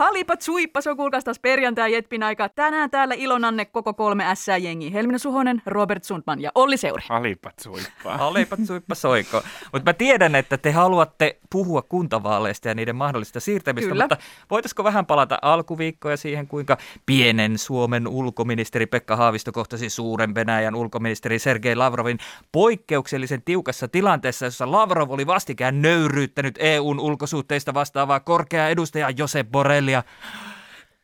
[0.00, 2.48] Halipat suippas on kuulkaas taas perjantai Jetpin aika.
[2.48, 4.92] Tänään täällä Ilonanne koko kolme S-jengi.
[4.92, 7.02] Helmina Suhonen, Robert Sundman ja Olli Seuri.
[7.08, 8.26] Alipat suippaa.
[8.26, 9.42] Olipa suippa soiko.
[9.72, 14.04] Mutta mä tiedän, että te haluatte puhua kuntavaaleista ja niiden mahdollisista siirtämistä, Kyllä.
[14.04, 14.16] mutta
[14.50, 16.76] voitaisiko vähän palata alkuviikkoja siihen, kuinka
[17.06, 22.18] pienen Suomen ulkoministeri Pekka Haavisto kohtasi suuren Venäjän ulkoministeri Sergei Lavrovin
[22.52, 29.50] poikkeuksellisen tiukassa tilanteessa, jossa Lavrov oli vastikään nöyryyttänyt EUn ulkosuhteista vastaavaa korkeaa edustajaa Josep
[29.90, 30.04] 할렐루 야.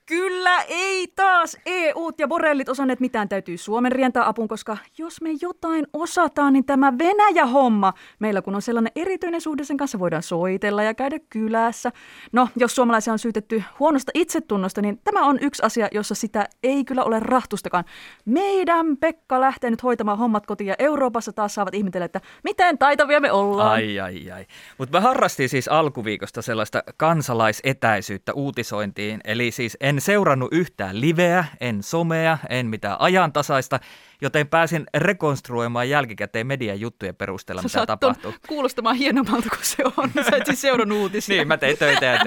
[0.07, 3.29] Kyllä ei taas EUt ja borellit osanneet mitään.
[3.29, 7.93] Täytyy Suomen rientää apuun, koska jos me jotain osataan, niin tämä Venäjä-homma.
[8.19, 11.93] Meillä kun on sellainen erityinen suhde sen kanssa, voidaan soitella ja käydä kylässä.
[12.33, 16.85] No, jos suomalaisia on syytetty huonosta itsetunnosta, niin tämä on yksi asia, jossa sitä ei
[16.85, 17.85] kyllä ole rahtustakaan.
[18.25, 23.21] Meidän Pekka lähtee nyt hoitamaan hommat kotiin ja Euroopassa taas saavat ihmetellä, että miten taitavia
[23.21, 23.73] me ollaan.
[23.73, 24.47] Ai, ai, ai.
[24.79, 29.21] Mutta mä harrastin siis alkuviikosta sellaista kansalaisetäisyyttä uutisointiin.
[29.25, 33.81] Eli siis en seurannut yhtään liveä, en somea, en mitään ajantasaista,
[34.21, 38.35] joten pääsin rekonstruoimaan jälkikäteen median juttujen perusteella, Sä mitä tapahtuu.
[38.49, 40.11] kuulostamaan hienommalta kuin se on.
[40.31, 41.37] Sä et siis seurannut uutisia.
[41.37, 42.21] Niin, mä tein töitä ja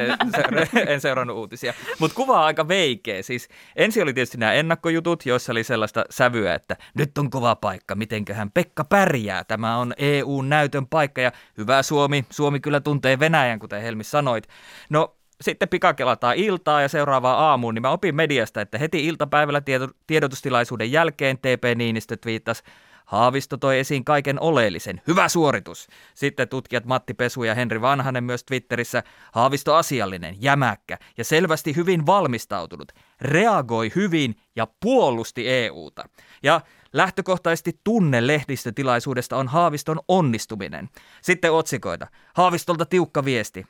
[0.87, 1.73] en seurannut uutisia.
[1.99, 3.21] Mutta kuva on aika veikeä.
[3.21, 7.95] Siis ensin oli tietysti nämä ennakkojutut, joissa oli sellaista sävyä, että nyt on kova paikka,
[7.95, 9.43] mitenköhän Pekka pärjää.
[9.43, 12.25] Tämä on EU-näytön paikka ja hyvä Suomi.
[12.29, 14.47] Suomi kyllä tuntee Venäjän, kuten Helmi sanoit.
[14.89, 19.61] No sitten pikakelataan iltaa ja seuraavaan aamuun, niin mä opin mediasta, että heti iltapäivällä
[20.07, 22.63] tiedotustilaisuuden jälkeen TP Niinistö twiittasi,
[23.09, 25.01] Haavisto toi esiin kaiken oleellisen.
[25.07, 25.87] Hyvä suoritus.
[26.13, 29.03] Sitten tutkijat Matti Pesu ja Henri Vanhanen myös Twitterissä.
[29.31, 32.91] Haavisto asiallinen, jämäkkä ja selvästi hyvin valmistautunut.
[33.21, 36.09] Reagoi hyvin ja puolusti EUta.
[36.43, 36.61] Ja
[36.93, 40.89] lähtökohtaisesti tunne lehdistötilaisuudesta on Haaviston onnistuminen.
[41.21, 42.07] Sitten otsikoita.
[42.33, 43.65] Haavistolta tiukka viesti.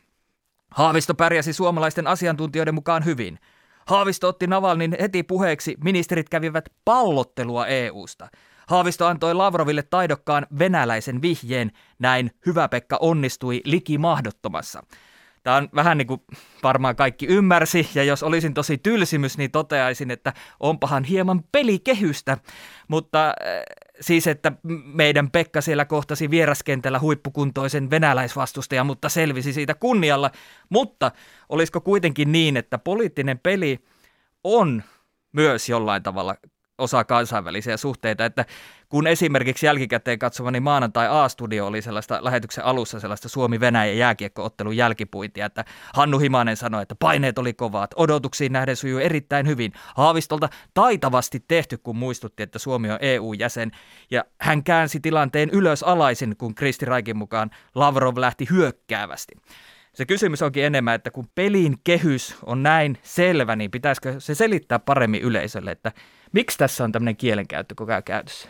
[0.72, 3.40] Haavisto pärjäsi suomalaisten asiantuntijoiden mukaan hyvin.
[3.88, 8.28] Haavisto otti Navalnin heti puheeksi, ministerit kävivät pallottelua EUsta.
[8.68, 14.84] Haavisto antoi Lavroville taidokkaan venäläisen vihjeen, näin Hyvä Pekka onnistui liki mahdottomassa.
[15.44, 16.22] Tämä on vähän niin kuin
[16.64, 22.38] varmaan kaikki ymmärsi, ja jos olisin tosi tylsimys, niin toteaisin, että onpahan hieman pelikehystä.
[22.88, 23.34] Mutta
[24.02, 24.52] siis, että
[24.94, 30.32] meidän Pekka siellä kohtasi vieraskentällä huippukuntoisen venäläisvastustajan, mutta selvisi siitä kunnialla.
[30.70, 31.12] Mutta
[31.50, 33.80] olisiko kuitenkin niin, että poliittinen peli
[34.44, 34.84] on
[35.32, 36.36] myös jollain tavalla
[36.80, 38.46] osa kansainvälisiä suhteita, että
[38.90, 45.66] kun esimerkiksi jälkikäteen katsomani maanantai A-studio oli sellaista lähetyksen alussa sellaista Suomi-Venäjä jääkiekkoottelun jälkipuintia, että
[45.94, 51.78] Hannu Himanen sanoi, että paineet oli kovat, odotuksiin nähden sujui erittäin hyvin, Haavistolta taitavasti tehty,
[51.78, 53.72] kun muistutti, että Suomi on EU-jäsen,
[54.12, 59.36] ja hän käänsi tilanteen ylös alaisin, kun Kristi Raikin mukaan Lavrov lähti hyökkäävästi.
[59.94, 64.80] Se kysymys onkin enemmän, että kun pelin kehys on näin selvä, niin pitäisikö se selittää
[64.80, 65.92] paremmin yleisölle, että
[66.32, 68.50] miksi tässä on tämmöinen kielenkäyttö koko ajan käytössä?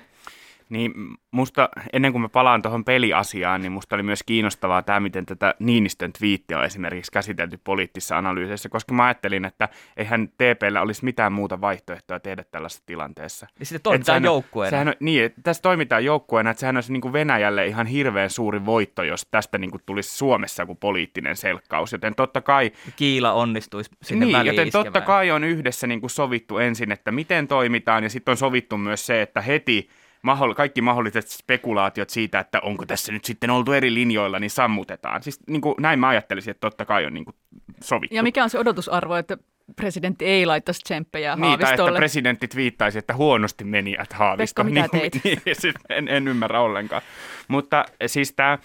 [0.69, 0.93] Niin
[1.31, 5.55] musta, ennen kuin mä palaan tuohon peliasiaan, niin musta oli myös kiinnostavaa tämä, miten tätä
[5.59, 11.33] Niinistön twiittiä on esimerkiksi käsitelty poliittisissa analyyseissä, koska mä ajattelin, että eihän TPllä olisi mitään
[11.33, 13.47] muuta vaihtoehtoa tehdä tällaisessa tilanteessa.
[13.59, 14.69] Niin sitten toimitaan sehän joukkueena.
[14.69, 18.29] Sehän on, niin, että tässä toimitaan joukkueena, että sehän olisi niin kuin Venäjälle ihan hirveän
[18.29, 23.33] suuri voitto, jos tästä niin kuin tulisi Suomessa kuin poliittinen selkkaus, joten totta kai Kiila
[23.33, 25.07] onnistuisi sinne niin, joten totta iskemään.
[25.07, 29.05] kai on yhdessä niin kuin sovittu ensin, että miten toimitaan, ja sitten on sovittu myös
[29.05, 29.89] se, että heti
[30.27, 35.23] mahdoll- kaikki mahdolliset spekulaatiot siitä, että onko tässä nyt sitten oltu eri linjoilla, niin sammutetaan.
[35.23, 37.35] Siis niin kuin, näin mä ajattelisin, että totta kai on niin kuin
[37.83, 38.15] sovittu.
[38.15, 39.37] Ja mikä on se odotusarvo, että
[39.75, 41.97] presidentti ei laittaisi tsemppejä Niin, tai että Haavistolle?
[41.99, 44.63] presidentti tviittaisi, että huonosti meni, että Haavisto.
[44.63, 45.23] Pekka, mitä niin, teit?
[45.23, 47.01] Niin, siis en, en ymmärrä ollenkaan.
[47.47, 48.57] Mutta siis tämä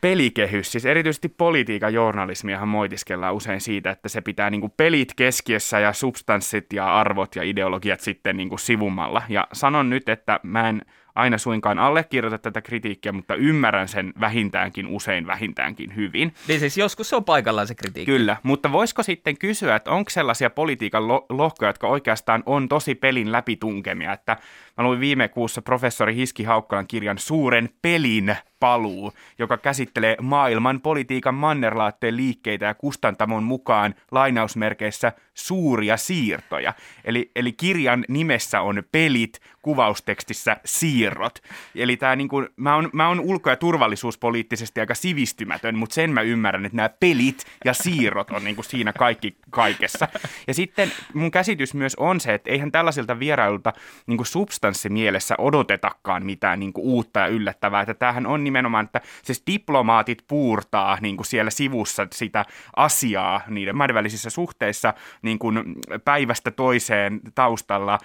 [0.00, 5.80] pelikehys, siis erityisesti politiikan journalismiahan moitiskellaan usein siitä, että se pitää niin kuin pelit keskiössä
[5.80, 9.22] ja substanssit ja arvot ja ideologiat sitten niin kuin sivummalla.
[9.28, 10.82] Ja sanon nyt, että mä en
[11.14, 16.34] aina suinkaan allekirjoita tätä kritiikkiä, mutta ymmärrän sen vähintäänkin usein vähintäänkin hyvin.
[16.48, 18.12] Niin siis joskus se on paikallaan se kritiikki.
[18.12, 22.94] Kyllä, mutta voisiko sitten kysyä, että onko sellaisia politiikan lo- lohkoja, jotka oikeastaan on tosi
[22.94, 24.36] pelin läpitunkemia, että
[24.80, 31.34] mä luin viime kuussa professori Hiski Haukkalan kirjan Suuren pelin paluu, joka käsittelee maailman politiikan
[31.34, 36.74] mannerlaatteen liikkeitä ja kustantamon mukaan lainausmerkeissä suuria siirtoja.
[37.04, 41.38] Eli, eli kirjan nimessä on pelit, kuvaustekstissä siirrot.
[41.74, 46.10] Eli tämä niin kuin, mä oon, mä oon ulko- ja turvallisuuspoliittisesti aika sivistymätön, mutta sen
[46.10, 50.08] mä ymmärrän, että nämä pelit ja siirrot on niin kuin siinä kaikki kaikessa.
[50.46, 53.72] Ja sitten mun käsitys myös on se, että eihän tällaisilta vierailulta
[54.06, 54.26] niin kuin
[54.74, 57.80] substanssimielessä odotetakaan mitään niin kuin uutta ja yllättävää.
[57.80, 62.44] Että tämähän on nimenomaan, että siis diplomaatit puurtaa niin kuin siellä sivussa sitä
[62.76, 65.64] asiaa niiden maiden välisissä suhteissa niin kuin
[66.04, 67.98] päivästä toiseen taustalla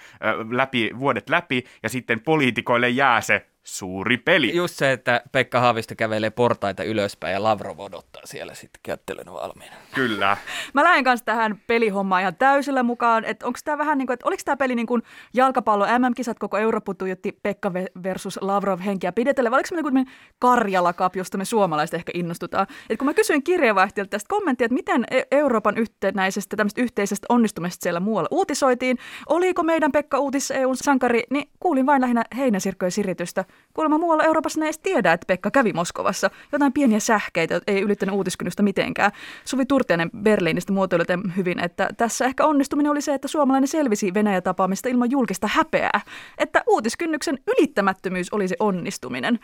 [0.50, 4.56] läpi, vuodet läpi ja sitten poliitikoille jää se suuri peli.
[4.56, 9.76] Just se, että Pekka Haavisto kävelee portaita ylöspäin ja Lavrov odottaa siellä sitten kättelyn valmiina.
[9.94, 10.36] Kyllä.
[10.74, 14.28] Mä lähden kanssa tähän pelihommaan ihan täysillä mukaan, että onko tämä vähän niin kuin, että
[14.28, 15.02] oliko tämä peli niin kuin
[15.34, 17.72] jalkapallo MM-kisat koko Eurooppa tuijotti Pekka
[18.02, 20.06] versus Lavrov henkiä pidetelle, vai oliko se niin kuin
[20.38, 22.66] Karjala Cup, josta me suomalaiset ehkä innostutaan.
[22.90, 27.82] Et kun mä kysyin kirjeenvaihtajalta tästä kommenttia, että miten e- Euroopan yhtenäisestä tämmöistä yhteisestä onnistumisesta
[27.82, 28.98] siellä muualla uutisoitiin,
[29.28, 33.44] oliko meidän Pekka Uutis EUn sankari, niin kuulin vain lähinnä heinäsirkkojen siritystä
[33.74, 36.30] Kuulemma muualla Euroopassa ne edes tiedä, että Pekka kävi Moskovassa.
[36.52, 39.12] Jotain pieniä sähkeitä ei ylittänyt uutiskynnystä mitenkään.
[39.44, 41.04] Suvi Turtianen Berliinistä muotoili
[41.36, 46.00] hyvin, että tässä ehkä onnistuminen oli se, että suomalainen selvisi Venäjä-tapaamista ilman julkista häpeää.
[46.38, 49.38] Että uutiskynnyksen ylittämättömyys oli se onnistuminen.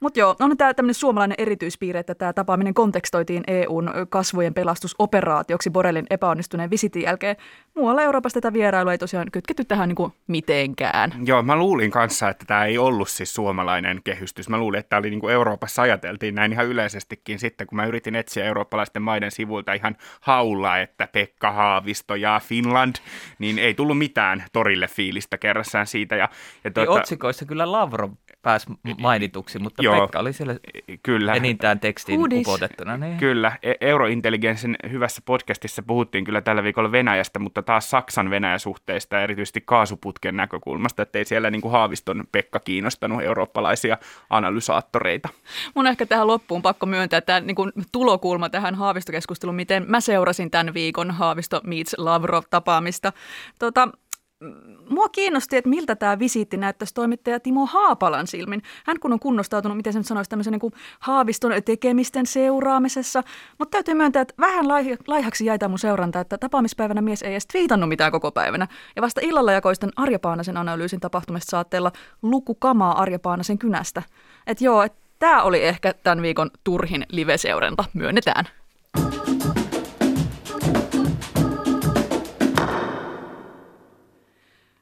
[0.00, 6.06] Mutta joo, on tämä tämmöinen suomalainen erityispiirre, että tämä tapaaminen kontekstoitiin EUn kasvojen pelastusoperaatioksi Borelin
[6.10, 7.36] epäonnistuneen visitin jälkeen.
[7.74, 11.12] Muualla Euroopassa tätä vierailua ei tosiaan kytketty tähän niin kuin mitenkään.
[11.24, 14.48] Joo, mä luulin kanssa, että tämä ei ollut siis suomalainen kehystys.
[14.48, 17.86] Mä luulin, että tämä oli niin kuin Euroopassa ajateltiin näin ihan yleisestikin sitten, kun mä
[17.86, 22.96] yritin etsiä eurooppalaisten maiden sivuilta ihan haulla, että Pekka Haavisto ja Finland,
[23.38, 26.16] niin ei tullut mitään torille fiilistä kerrassaan siitä.
[26.16, 26.28] Ja,
[26.64, 26.90] ja tuota...
[26.90, 28.12] Otsikoissa kyllä Lavrov
[28.44, 28.66] pääsi
[28.98, 30.56] mainituksi, mutta Joo, Pekka oli siellä
[31.02, 31.34] kyllä.
[31.34, 32.48] enintään tekstiin Uudis.
[32.48, 32.96] upotettuna.
[32.96, 33.16] Niin.
[33.16, 39.22] Kyllä, e- Eurointelligenssin hyvässä podcastissa puhuttiin kyllä tällä viikolla Venäjästä, mutta taas Saksan Venäjä-suhteista ja
[39.22, 43.98] erityisesti kaasuputken näkökulmasta, että ei siellä niin kuin Haaviston Pekka kiinnostanut eurooppalaisia
[44.30, 45.28] analysaattoreita.
[45.74, 50.50] Mun ehkä tähän loppuun pakko myöntää tämä niin kuin tulokulma tähän Haavistokeskusteluun, miten mä seurasin
[50.50, 53.12] tämän viikon Haavisto meets Lavrov tapaamista.
[53.58, 53.88] Tota,
[54.88, 58.62] mua kiinnosti, että miltä tämä visiitti näyttäisi toimittaja Timo Haapalan silmin.
[58.86, 63.22] Hän kun on kunnostautunut, miten se nyt sanoisi, tämmöisen niin haaviston tekemisten seuraamisessa.
[63.58, 64.68] Mutta täytyy myöntää, että vähän
[65.06, 68.68] laihaksi jäi tämä mun seuranta, että tapaamispäivänä mies ei edes twiitannut mitään koko päivänä.
[68.96, 71.92] Ja vasta illalla jakoi sitten Arja Paanasen analyysin tapahtumista saatteella
[72.22, 74.02] luku kamaa Arja Paanasen kynästä.
[74.46, 78.44] Että joo, että tämä oli ehkä tämän viikon turhin live-seuranta, myönnetään.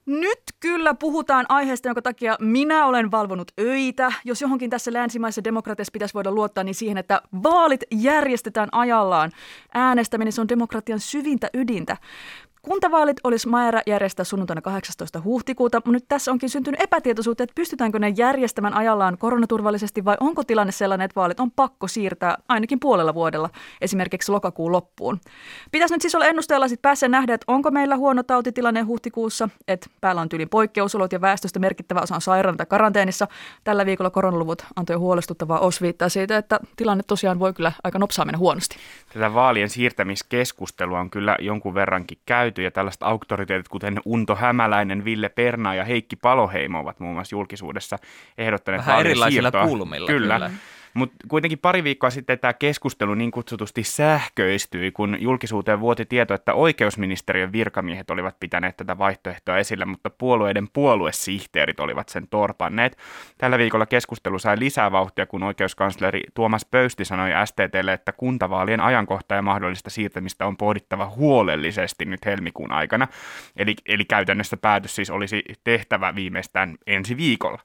[0.07, 4.13] Nyt kyllä puhutaan aiheesta, jonka takia minä olen valvonut öitä.
[4.25, 9.31] Jos johonkin tässä länsimaisessa demokratiassa pitäisi voida luottaa, niin siihen, että vaalit järjestetään ajallaan.
[9.75, 11.97] Äänestäminen se on demokratian syvintä ydintä.
[12.67, 15.21] Kuntavaalit olisi määrä järjestää sunnuntaina 18.
[15.25, 20.45] huhtikuuta, mutta nyt tässä onkin syntynyt epätietoisuutta, että pystytäänkö ne järjestämään ajallaan koronaturvallisesti vai onko
[20.45, 23.51] tilanne sellainen, että vaalit on pakko siirtää ainakin puolella vuodella,
[23.81, 25.21] esimerkiksi lokakuun loppuun.
[25.73, 29.91] Pitäisi nyt siis olla ennusteella sitten päässä nähdä, että onko meillä huono tautitilanne huhtikuussa, että
[30.01, 33.29] päällä on tyylin poikkeusolot ja väestöstä merkittävä osa on sairaana tai karanteenissa.
[33.65, 38.39] Tällä viikolla koronaluvut antoi huolestuttavaa osviittaa siitä, että tilanne tosiaan voi kyllä aika nopsaa mennä
[38.39, 38.77] huonosti.
[39.13, 45.05] Tätä vaalien siirtämiskeskustelua on kyllä jonkun verrankin käyty käyty ja tällaiset auktoriteetit, kuten Unto Hämäläinen,
[45.05, 47.99] Ville Perna ja Heikki Paloheimo ovat muun muassa julkisuudessa
[48.39, 49.67] ehdottaneet Vähän erilaisilla siirtoa.
[49.67, 50.07] kulmilla.
[50.07, 50.35] Kyllä.
[50.35, 50.51] kyllä.
[50.95, 56.55] Mutta kuitenkin pari viikkoa sitten tämä keskustelu niin kutsutusti sähköistyi, kun julkisuuteen vuoti tieto, että
[56.55, 62.99] oikeusministeriön virkamiehet olivat pitäneet tätä vaihtoehtoa esillä, mutta puolueiden puoluesihteerit olivat sen torpanneet.
[63.39, 69.35] Tällä viikolla keskustelu sai lisää vauhtia, kun oikeuskansleri Tuomas Pöysti sanoi STTlle, että kuntavaalien ajankohta
[69.35, 73.09] ja mahdollista siirtämistä on pohdittava huolellisesti nyt helmikuun aikana.
[73.57, 77.63] Eli, eli käytännössä päätös siis olisi tehtävä viimeistään ensi viikolla.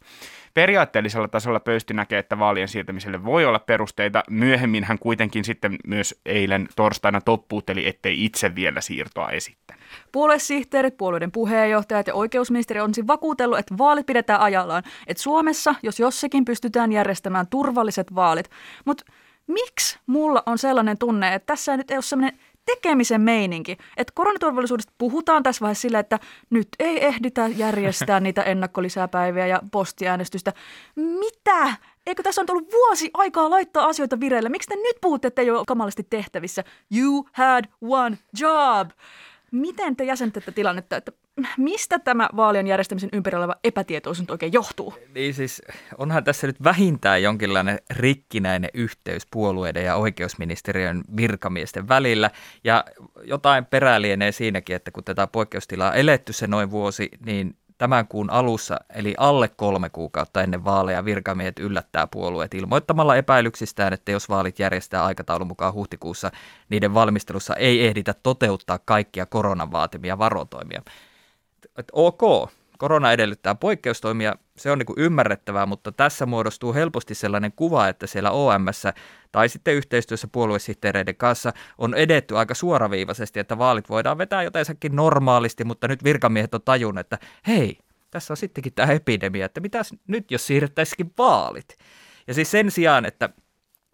[0.53, 4.23] Periaatteellisella tasolla Pöysti näkee, että vaalien siirtämiselle voi olla perusteita.
[4.29, 9.83] Myöhemmin hän kuitenkin sitten myös eilen torstaina toppuutteli, ettei itse vielä siirtoa esittänyt.
[10.11, 14.83] Puoluesihteerit, puolueiden puheenjohtajat ja oikeusministeri on siis vakuutellut, että vaalit pidetään ajallaan.
[15.07, 18.49] Että Suomessa, jos jossakin, pystytään järjestämään turvalliset vaalit.
[18.85, 19.05] Mutta
[19.47, 23.77] miksi mulla on sellainen tunne, että tässä nyt ei ole sellainen tekemisen meininki.
[23.97, 26.19] Että koronaturvallisuudesta puhutaan tässä vaiheessa sillä, että
[26.49, 30.53] nyt ei ehditä järjestää niitä ennakkolisäpäiviä ja postiäänestystä.
[30.95, 31.73] Mitä?
[32.07, 34.49] Eikö tässä on tullut vuosi aikaa laittaa asioita vireille?
[34.49, 36.63] Miksi te nyt puhutte, että ei ole kamalasti tehtävissä?
[36.97, 38.89] You had one job.
[39.51, 41.11] Miten te jäsentätte tilannetta, että
[41.57, 44.93] mistä tämä vaalien järjestämisen ympärillä oleva epätietoisuus oikein johtuu?
[45.15, 45.61] Niin siis
[45.97, 52.31] onhan tässä nyt vähintään jonkinlainen rikkinäinen yhteys puolueiden ja oikeusministeriön virkamiesten välillä.
[52.63, 52.83] Ja
[53.23, 58.29] jotain perää lienee siinäkin, että kun tätä poikkeustilaa eletty se noin vuosi, niin tämän kuun
[58.29, 64.59] alussa, eli alle kolme kuukautta ennen vaaleja, virkamiehet yllättää puolueet ilmoittamalla epäilyksistään, että jos vaalit
[64.59, 66.31] järjestää aikataulun mukaan huhtikuussa,
[66.69, 70.81] niiden valmistelussa ei ehditä toteuttaa kaikkia koronan vaatimia varotoimia.
[71.77, 77.51] Et ok, korona edellyttää poikkeustoimia, se on niin kuin ymmärrettävää, mutta tässä muodostuu helposti sellainen
[77.51, 78.83] kuva, että siellä OMS
[79.31, 85.63] tai sitten yhteistyössä puoluesihteereiden kanssa on edetty aika suoraviivaisesti, että vaalit voidaan vetää jotensakin normaalisti,
[85.63, 87.17] mutta nyt virkamiehet on tajunnut, että
[87.47, 87.77] hei,
[88.11, 91.77] tässä on sittenkin tämä epidemia, että mitäs nyt jos siirrettäisikin vaalit.
[92.27, 93.29] Ja siis sen sijaan, että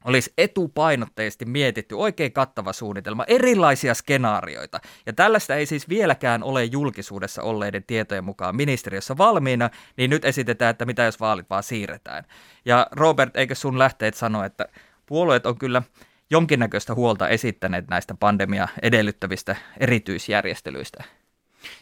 [0.05, 4.79] olisi etupainotteisesti mietitty oikein kattava suunnitelma, erilaisia skenaarioita.
[5.05, 10.71] Ja tällaista ei siis vieläkään ole julkisuudessa olleiden tietojen mukaan ministeriössä valmiina, niin nyt esitetään,
[10.71, 12.23] että mitä jos vaalit vaan siirretään.
[12.65, 14.65] Ja Robert, eikö sun lähteet sanoa, että
[15.05, 15.81] puolueet on kyllä
[16.29, 21.03] jonkinnäköistä huolta esittäneet näistä pandemia edellyttävistä erityisjärjestelyistä?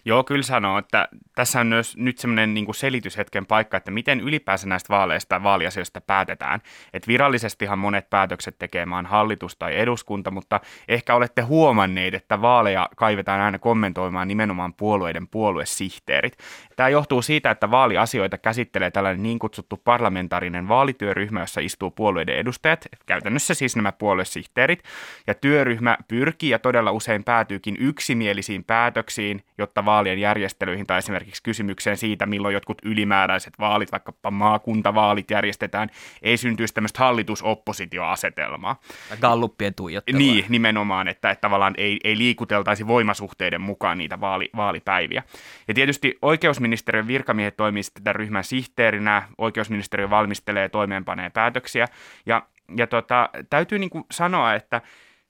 [0.06, 4.68] Joo, kyllä sanoo, että tässä on myös nyt semmoinen niin selityshetken paikka, että miten ylipäänsä
[4.68, 6.62] näistä vaaleista vaaliasioista päätetään.
[6.94, 12.90] Että virallisestihan monet päätökset tekee maan hallitus tai eduskunta, mutta ehkä olette huomanneet, että vaaleja
[12.96, 16.38] kaivetaan aina kommentoimaan nimenomaan puolueiden puoluesihteerit.
[16.76, 22.88] Tämä johtuu siitä, että vaaliasioita käsittelee tällainen niin kutsuttu parlamentaarinen vaalityöryhmä, jossa istuu puolueiden edustajat,
[23.06, 24.84] käytännössä siis nämä puoluesihteerit,
[25.28, 31.98] ja työryhmä pyrkii ja todella usein päätyykin yksimielisiin päätöksiin, jotta vaalien järjestelyihin tai esimerkiksi kysymykseen
[31.98, 35.90] siitä, milloin jotkut ylimääräiset vaalit, vaikkapa maakuntavaalit järjestetään,
[36.22, 38.80] ei syntyisi tämmöistä hallitusoppositioasetelmaa.
[39.22, 40.18] Galluppien tuijottelua.
[40.18, 45.24] Niin, nimenomaan, että, että tavallaan ei, ei liikuteltaisi voimasuhteiden mukaan niitä vaali, vaalipäiviä.
[45.68, 51.88] Ja tietysti oikeusministeriön virkamiehet toimii tätä ryhmän sihteerinä, oikeusministeriö valmistelee ja toimeenpanee päätöksiä,
[52.25, 52.44] ja,
[52.78, 54.82] ja tota, täytyy niin kuin sanoa, että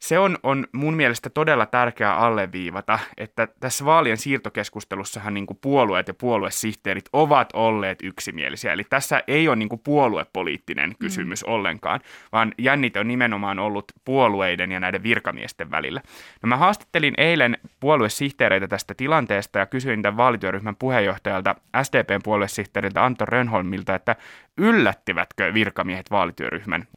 [0.01, 6.13] se on, on mun mielestä todella tärkeää alleviivata, että tässä vaalien siirtokeskustelussahan niin puolueet ja
[6.13, 8.73] puoluesihteerit ovat olleet yksimielisiä.
[8.73, 10.95] Eli tässä ei ole niin puoluepoliittinen mm.
[10.99, 11.53] kysymys mm.
[11.53, 11.99] ollenkaan,
[12.31, 16.01] vaan jännite on nimenomaan ollut puolueiden ja näiden virkamiesten välillä.
[16.43, 23.25] No mä haastattelin eilen puoluesihteereitä tästä tilanteesta ja kysyin tämän vaalityöryhmän puheenjohtajalta SDPn puoluesihteeriltä Anto
[23.25, 24.15] Rönholmilta, että
[24.57, 26.87] yllättivätkö virkamiehet vaalityöryhmän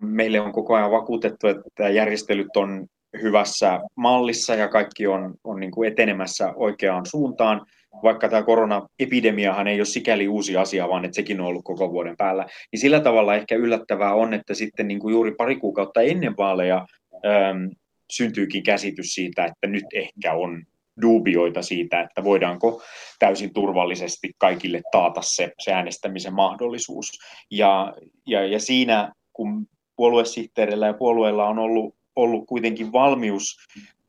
[0.00, 2.86] meille on koko ajan vakuutettu, että järjestelyt on
[3.22, 7.66] hyvässä mallissa ja kaikki on, on niin kuin etenemässä oikeaan suuntaan,
[8.02, 12.16] vaikka tämä koronaepidemiahan ei ole sikäli uusi asia, vaan että sekin on ollut koko vuoden
[12.16, 12.46] päällä.
[12.72, 16.86] Niin sillä tavalla ehkä yllättävää on, että sitten niin kuin juuri pari kuukautta ennen vaaleja
[17.14, 17.70] äm,
[18.12, 20.62] syntyykin käsitys siitä, että nyt ehkä on
[21.02, 22.82] duubioita siitä, että voidaanko
[23.18, 27.18] täysin turvallisesti kaikille taata se, se äänestämisen mahdollisuus.
[27.50, 27.94] Ja,
[28.26, 29.66] ja, ja siinä, kun
[29.98, 33.56] puoluesihteerillä ja puolueella on ollut, ollut kuitenkin valmius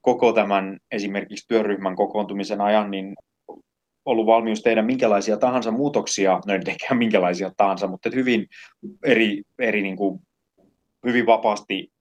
[0.01, 3.15] koko tämän esimerkiksi työryhmän kokoontumisen ajan, niin
[4.05, 8.47] ollut valmius tehdä minkälaisia tahansa muutoksia, no ei ehkä minkälaisia tahansa, mutta hyvin
[9.05, 10.19] eri, eri niin kuin,
[11.05, 11.91] hyvin vapaasti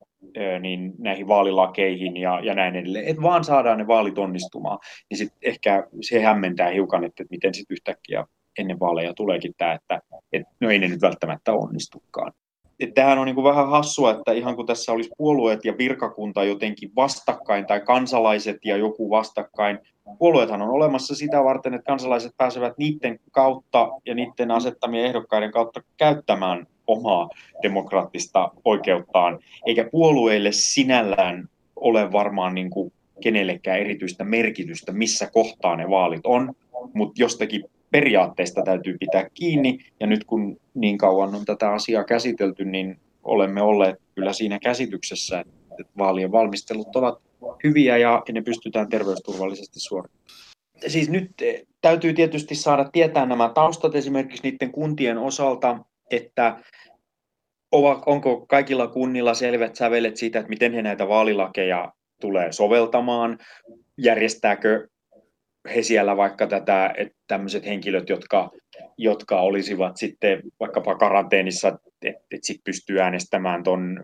[0.60, 4.78] niin näihin vaalilakeihin ja, ja näin edelleen, että vaan saadaan ne vaalit onnistumaan,
[5.10, 8.24] niin sitten ehkä se hämmentää hiukan, että, miten sitten yhtäkkiä
[8.58, 10.00] ennen vaaleja tuleekin tämä, että,
[10.32, 12.32] että no ei ne nyt välttämättä onnistukaan
[12.94, 16.90] tämähän on niin kuin vähän hassua, että ihan kun tässä olisi puolueet ja virkakunta jotenkin
[16.96, 19.78] vastakkain tai kansalaiset ja joku vastakkain,
[20.18, 25.80] puolueethan on olemassa sitä varten, että kansalaiset pääsevät niiden kautta ja niiden asettamien ehdokkaiden kautta
[25.96, 27.28] käyttämään omaa
[27.62, 32.92] demokraattista oikeuttaan, eikä puolueille sinällään ole varmaan niin kuin
[33.22, 36.54] kenellekään erityistä merkitystä, missä kohtaa ne vaalit on,
[36.94, 42.64] mutta jostakin periaatteista täytyy pitää kiinni, ja nyt kun niin kauan on tätä asiaa käsitelty,
[42.64, 47.18] niin olemme olleet kyllä siinä käsityksessä, että vaalien valmistelut ovat
[47.64, 50.28] hyviä ja ne pystytään terveysturvallisesti suorittamaan.
[50.86, 55.78] Siis nyt eh, täytyy tietysti saada tietää nämä taustat esimerkiksi niiden kuntien osalta,
[56.10, 56.58] että
[58.06, 63.38] onko kaikilla kunnilla selvät sävelet siitä, että miten he näitä vaalilakeja tulee soveltamaan,
[63.98, 64.88] järjestääkö
[65.74, 68.50] he siellä vaikka tätä, että tämmöiset henkilöt, jotka,
[68.98, 74.00] jotka olisivat sitten vaikkapa karanteenissa, että et sitten pystyy äänestämään tuon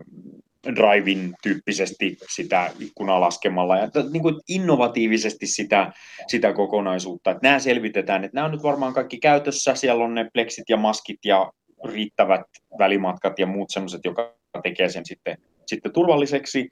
[0.75, 5.91] drivin tyyppisesti sitä ikkunaa laskemalla ja niin kuin innovatiivisesti sitä,
[6.27, 7.31] sitä kokonaisuutta.
[7.31, 10.77] Että nämä selvitetään, että nämä on nyt varmaan kaikki käytössä, siellä on ne pleksit ja
[10.77, 11.51] maskit ja
[11.85, 12.41] riittävät
[12.79, 16.69] välimatkat ja muut semmoiset, joka tekee sen sitten, sitten turvalliseksi.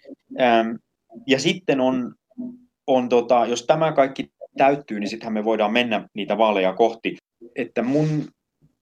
[1.28, 2.14] Ja sitten on,
[2.88, 7.18] on tota, jos tämä kaikki täyttyy, niin sittenhän me voidaan mennä niitä vaaleja kohti.
[7.56, 8.08] Että mun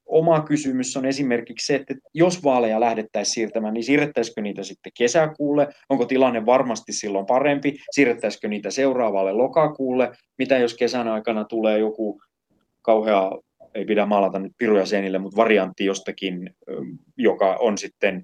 [0.05, 5.67] oma kysymys on esimerkiksi se, että jos vaaleja lähdettäisiin siirtämään, niin siirrettäisikö niitä sitten kesäkuulle?
[5.89, 7.77] Onko tilanne varmasti silloin parempi?
[7.91, 10.11] Siirrettäisikö niitä seuraavalle lokakuulle?
[10.37, 12.21] Mitä jos kesän aikana tulee joku
[12.81, 13.31] kauhea,
[13.75, 16.55] ei pidä maalata nyt piruja seinille, mutta variantti jostakin,
[17.17, 18.23] joka on sitten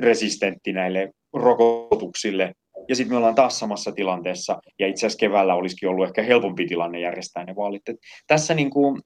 [0.00, 2.52] resistentti näille rokotuksille.
[2.88, 6.66] Ja sitten me ollaan taas samassa tilanteessa, ja itse asiassa keväällä olisikin ollut ehkä helpompi
[6.66, 7.88] tilanne järjestää ne vaalit.
[7.88, 9.00] Et tässä niin kuin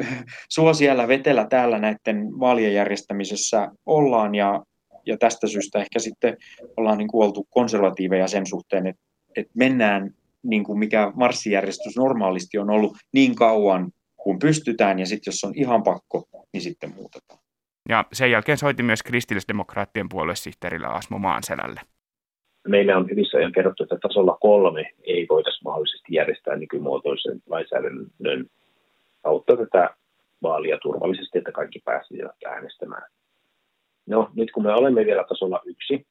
[0.54, 4.62] sua siellä vetellä täällä näiden vaalien järjestämisessä ollaan, ja,
[5.06, 6.36] ja tästä syystä ehkä sitten
[6.76, 9.02] ollaan niin kuin oltu konservatiiveja sen suhteen, että,
[9.36, 10.10] että mennään
[10.42, 15.52] niin kuin mikä marssijärjestys normaalisti on ollut niin kauan, kun pystytään, ja sitten jos on
[15.56, 17.40] ihan pakko, niin sitten muutetaan.
[17.88, 21.80] Ja sen jälkeen soitti myös kristillisdemokraattien puoluesihteerillä Asmo Maanselälle.
[22.66, 28.46] Meillä on hyvissä ajan kerrottu, että tasolla kolme ei voitaisiin mahdollisesti järjestää nykymuotoisen lainsäädännön
[29.22, 29.90] kautta tätä
[30.42, 33.10] vaalia turvallisesti, että kaikki pääsisivät äänestämään.
[34.06, 36.06] No, nyt kun me olemme vielä tasolla yksi,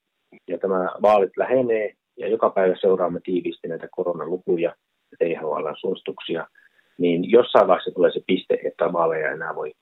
[0.47, 4.75] ja tämä vaalit lähenee, ja joka päivä seuraamme tiiviisti näitä koronalukuja
[5.11, 6.47] ja THL suosituksia,
[6.97, 9.73] niin jossain vaiheessa tulee se piste, että vaaleja enää voi,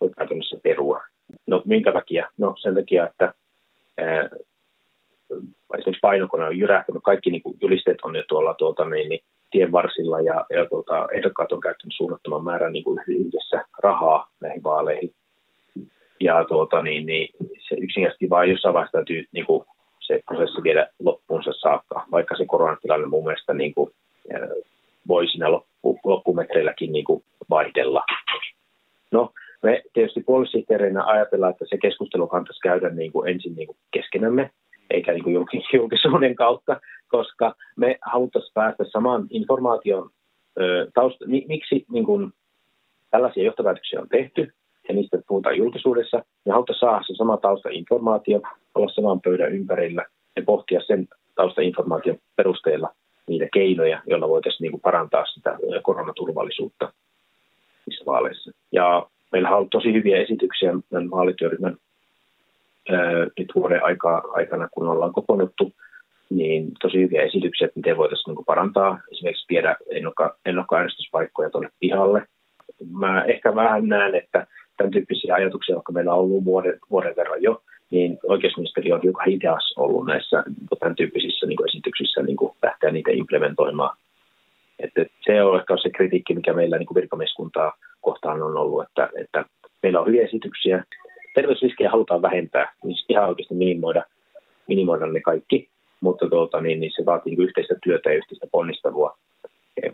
[0.00, 1.02] voi käytännössä perua.
[1.46, 2.30] No minkä takia?
[2.38, 3.34] No sen takia, että
[3.98, 4.28] ää,
[5.78, 9.72] esimerkiksi painokone on jyrähtänyt, kaikki niin kuin julisteet on jo tuolla tuota, niin, niin, tien
[9.72, 15.14] varsilla ja, ja tuota, ehdokkaat on käyttänyt suunnattoman määrän niin kuin yhdessä rahaa näihin vaaleihin.
[16.20, 17.28] Ja tuota, niin, niin,
[17.68, 19.64] se yksinkertaisesti vain jossain vaiheessa täytyy niin kuin,
[20.00, 23.90] se prosessi viedä loppuunsa saakka, vaikka se koronatilanne mun mielestä niin kuin,
[25.08, 28.04] voi siinä loppu, loppumetreilläkin niin kuin vaihdella.
[29.12, 29.30] No,
[29.62, 34.50] me tietysti puoluesihteereinä ajatellaan, että se keskustelu kannattaisi käydä niin kuin ensin niin kuin keskenämme,
[34.90, 35.34] eikä niin kuin
[35.74, 40.10] julkisuuden kautta, koska me haluttaisiin päästä samaan informaation
[40.94, 42.32] tausta, miksi niin kuin,
[43.10, 44.52] tällaisia johtopäätöksiä on tehty,
[44.88, 48.40] ja niistä puhutaan julkisuudessa, ja haluttaisiin saada se sama taustainformaatio,
[48.74, 52.94] olla saman pöydän ympärillä ja pohtia sen taustainformaation perusteella
[53.28, 56.92] niitä keinoja, joilla voitaisiin niin kuin parantaa sitä koronaturvallisuutta
[57.86, 58.50] niissä vaaleissa.
[58.72, 60.72] Ja meillä on ollut tosi hyviä esityksiä
[61.10, 61.76] vaalityöryhmän
[63.38, 65.72] nyt vuoden aikaa, aikana, kun ollaan kokoonnuttu,
[66.30, 72.22] niin tosi hyviä esityksiä, että miten voitaisiin niin parantaa, esimerkiksi viedä ennokka, ennokkoäänestyspaikkoja tuonne pihalle.
[72.90, 77.42] Mä ehkä vähän näen, että tämän tyyppisiä ajatuksia, jotka meillä on ollut vuoden, vuoden verran
[77.42, 80.44] jo, niin oikeusministeri on hiukan hidas ollut näissä
[80.80, 83.96] tämän tyyppisissä niin esityksissä niin lähteä niitä implementoimaan.
[84.78, 89.44] Että se on ehkä se kritiikki, mikä meillä niin virkamieskuntaa kohtaan on ollut, että, että
[89.82, 90.84] meillä on hyviä esityksiä,
[91.34, 94.02] terveysriskejä halutaan vähentää, niin ihan oikeasti minimoida,
[94.68, 95.68] minimoida ne kaikki,
[96.00, 99.18] mutta tuota, niin, niin se vaatii niin yhteistä työtä ja yhteistä ponnistelua.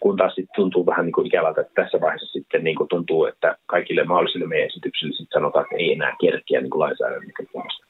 [0.01, 3.25] Kun taas sitten tuntuu vähän niin kuin ikävältä, että tässä vaiheessa sitten niin kuin tuntuu,
[3.25, 7.90] että kaikille mahdollisille meidän esityksille sitten sanotaan, että ei enää kerkeä niin lainsäädännön näkökulmasta.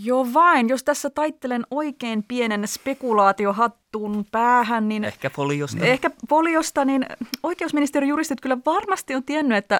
[0.00, 5.04] Jo vain, jos tässä taittelen oikein pienen spekulaatiohattun päähän, niin...
[5.04, 5.84] Ehkä foliosta.
[5.84, 7.06] Ehkä foliosta, niin
[7.42, 9.78] oikeusministeriön juristit kyllä varmasti on tiennyt, että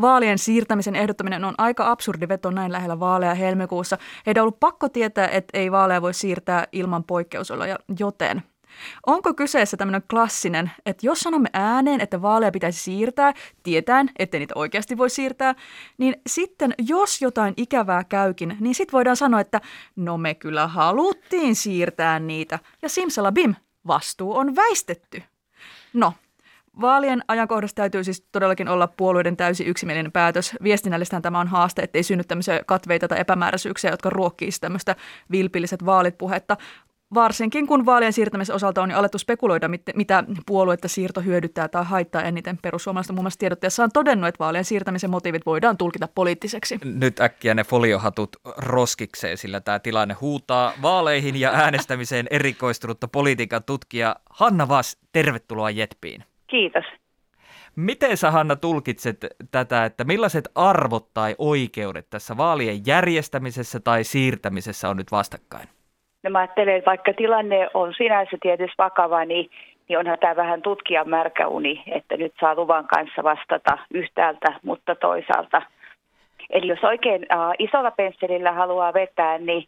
[0.00, 3.98] vaalien siirtämisen ehdottaminen on aika absurdi veto näin lähellä vaaleja helmikuussa.
[4.26, 8.42] Heidän on ollut pakko tietää, että ei vaaleja voi siirtää ilman poikkeusoloja, joten–
[9.06, 14.54] Onko kyseessä tämmöinen klassinen, että jos sanomme ääneen, että vaaleja pitäisi siirtää, tietään, ettei niitä
[14.56, 15.54] oikeasti voi siirtää,
[15.98, 19.60] niin sitten jos jotain ikävää käykin, niin sitten voidaan sanoa, että
[19.96, 22.58] no me kyllä haluttiin siirtää niitä.
[22.82, 23.54] Ja simsalabim,
[23.86, 25.22] vastuu on väistetty.
[25.92, 26.12] No,
[26.80, 30.56] Vaalien ajankohdassa täytyy siis todellakin olla puolueiden täysi yksimielinen päätös.
[30.62, 34.96] Viestinnällistähän tämä on haaste, ettei synny tämmöisiä katveita tai epämääräisyyksiä, jotka ruokkii tämmöistä
[35.30, 36.56] vilpilliset vaalit puhetta
[37.14, 42.22] varsinkin kun vaalien siirtämisen osalta on jo alettu spekuloida, mitä puoluetta siirto hyödyttää tai haittaa
[42.22, 42.58] eniten.
[42.62, 46.78] Perussuomalaisten muun muassa tiedotteessa on todennut, että vaalien siirtämisen motiivit voidaan tulkita poliittiseksi.
[46.84, 54.16] Nyt äkkiä ne foliohatut roskikseen, sillä tämä tilanne huutaa vaaleihin ja äänestämiseen erikoistunutta politiikan tutkija
[54.30, 56.24] Hanna Vas, tervetuloa Jetpiin.
[56.46, 56.84] Kiitos.
[57.76, 64.88] Miten sä Hanna tulkitset tätä, että millaiset arvot tai oikeudet tässä vaalien järjestämisessä tai siirtämisessä
[64.88, 65.68] on nyt vastakkain?
[66.26, 69.50] No mä ajattelen, että vaikka tilanne on sinänsä tietysti vakava, niin,
[69.88, 75.62] niin onhan tämä vähän tutkijan märkäuni, että nyt saa luvan kanssa vastata yhtäältä, mutta toisaalta.
[76.50, 79.64] Eli jos oikein äh, isolla pensselillä haluaa vetää, niin,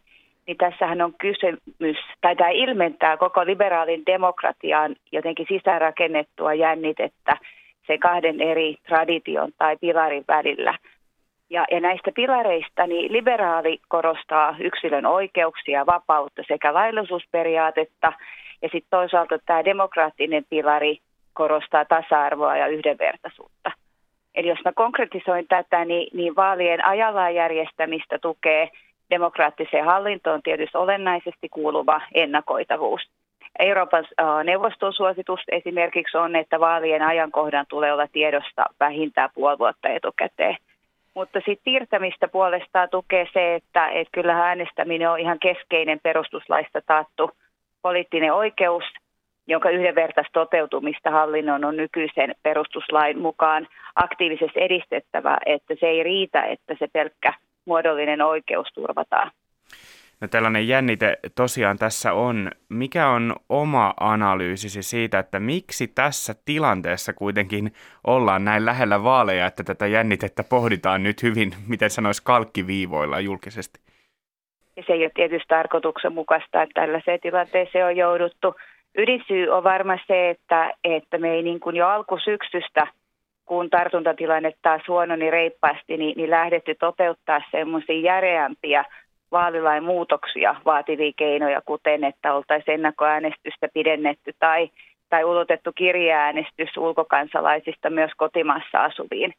[0.47, 7.37] niin tässähän on kysymys, tai tämä ilmentää koko liberaalin demokratiaan jotenkin sisäänrakennettua jännitettä
[7.87, 10.77] sen kahden eri tradition tai pilarin välillä–
[11.49, 18.13] ja, ja näistä pilareista niin liberaali korostaa yksilön oikeuksia, vapautta sekä laillisuusperiaatetta.
[18.61, 20.97] Ja sitten toisaalta tämä demokraattinen pilari
[21.33, 23.71] korostaa tasa-arvoa ja yhdenvertaisuutta.
[24.35, 28.69] Eli jos mä konkretisoin tätä, niin, niin vaalien ajallaan järjestämistä tukee
[29.09, 33.01] demokraattiseen hallintoon tietysti olennaisesti kuuluva ennakoitavuus.
[33.59, 34.05] Euroopan
[34.43, 40.57] neuvoston suositus esimerkiksi on, että vaalien ajankohdan tulee olla tiedosta vähintään puoli vuotta etukäteen.
[41.15, 47.31] Mutta sitten siirtämistä puolestaan tukee se, että, että kyllähän äänestäminen on ihan keskeinen perustuslaista taattu
[47.81, 48.83] poliittinen oikeus,
[49.47, 56.75] jonka yhdenvertaista toteutumista hallinnon on nykyisen perustuslain mukaan aktiivisesti edistettävä, että se ei riitä, että
[56.79, 57.33] se pelkkä
[57.65, 59.31] muodollinen oikeus turvataan.
[60.21, 62.51] No tällainen jännite tosiaan tässä on.
[62.69, 67.71] Mikä on oma analyysisi siitä, että miksi tässä tilanteessa kuitenkin
[68.07, 73.79] ollaan näin lähellä vaaleja, että tätä jännitettä pohditaan nyt hyvin, miten sanoisi, kalkkiviivoilla julkisesti?
[74.77, 78.55] Ja se ei ole tietysti tarkoituksenmukaista, että tällaiseen tilanteeseen on jouduttu.
[78.97, 82.87] Ydinsyy on varmaan se, että, että me ei niin kuin jo alkusyksystä,
[83.45, 88.85] kun tartuntatilanne taas huononi niin reippaasti, niin, niin lähdetty toteuttaa semmoisia järeämpiä
[89.31, 94.69] vaalilain muutoksia vaativia keinoja, kuten että oltaisiin ennakkoäänestystä pidennetty tai,
[95.09, 99.33] tai ulotettu kirjeäänestys ulkokansalaisista myös kotimaassa asuviin.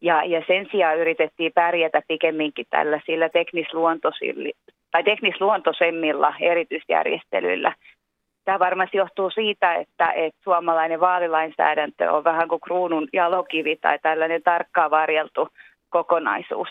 [0.00, 4.50] Ja, ja sen sijaan yritettiin pärjätä pikemminkin tällaisilla teknisluontoisilla
[4.90, 7.74] tai teknisluontoisemmilla erityisjärjestelyillä.
[8.44, 14.42] Tämä varmasti johtuu siitä, että, että suomalainen vaalilainsäädäntö on vähän kuin kruunun jalokivi tai tällainen
[14.42, 15.48] tarkkaan varjeltu
[15.90, 16.68] kokonaisuus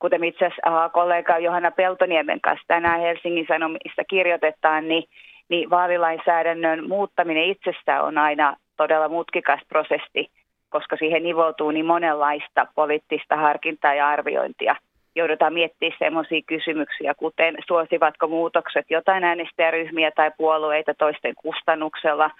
[0.00, 5.04] kuten itse asiassa kollega Johanna Peltoniemen kanssa tänään Helsingin Sanomissa kirjoitetaan, niin,
[5.48, 10.30] niin vaalilainsäädännön muuttaminen itsessään on aina todella mutkikas prosessi,
[10.70, 14.76] koska siihen nivoutuu niin monenlaista poliittista harkintaa ja arviointia.
[15.14, 22.30] Joudutaan miettimään sellaisia kysymyksiä, kuten suosivatko muutokset jotain äänestäjäryhmiä tai puolueita toisten kustannuksella,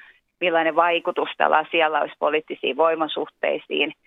[0.41, 3.93] millainen vaikutus tällä asialla olisi poliittisiin voimasuhteisiin–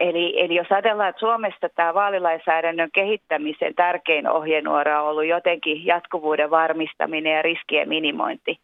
[0.00, 6.50] Eli, eli jos ajatellaan, että Suomessa tämä vaalilainsäädännön kehittämisen tärkein ohjenuora on ollut jotenkin jatkuvuuden
[6.50, 8.58] varmistaminen ja riskien minimointi.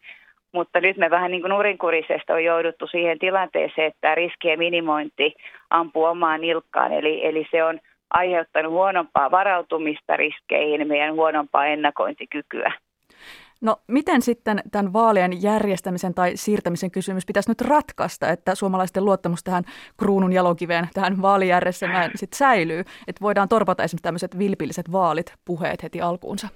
[0.51, 5.35] Mutta nyt me vähän niin kuin nurinkurisesta on jouduttu siihen tilanteeseen, että riskien minimointi
[5.69, 6.91] ampuu omaan nilkkaan.
[6.91, 12.73] Eli, eli se on aiheuttanut huonompaa varautumista riskeihin, meidän huonompaa ennakointikykyä.
[13.65, 19.43] No miten sitten tämän vaalien järjestämisen tai siirtämisen kysymys pitäisi nyt ratkaista, että suomalaisten luottamus
[19.43, 19.63] tähän
[19.97, 26.01] kruunun jalokiveen, tähän vaalijärjestelmään sitten säilyy, että voidaan torpata esimerkiksi tämmöiset vilpilliset vaalit, puheet heti
[26.01, 26.47] alkuunsa?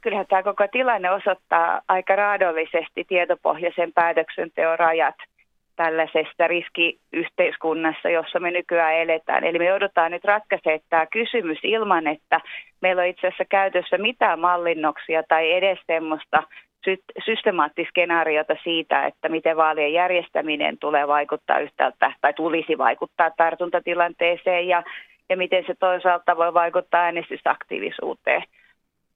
[0.00, 5.14] Kyllähän tämä koko tilanne osoittaa aika raadollisesti tietopohjaisen päätöksenteon rajat–
[5.80, 9.44] tällaisessa riskiyhteiskunnassa, jossa me nykyään eletään.
[9.44, 12.40] Eli me joudutaan nyt ratkaisemaan tämä kysymys ilman, että
[12.80, 16.42] meillä on itse asiassa käytössä mitään mallinnoksia tai edes semmoista
[17.24, 24.82] systemaattiskenaariota siitä, että miten vaalien järjestäminen tulee vaikuttaa yhtäältä tai tulisi vaikuttaa tartuntatilanteeseen ja,
[25.28, 28.42] ja miten se toisaalta voi vaikuttaa äänestysaktiivisuuteen.